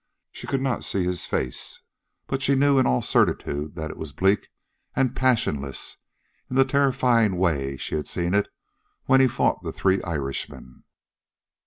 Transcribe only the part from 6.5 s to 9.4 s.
the terrifying way she had seen it when he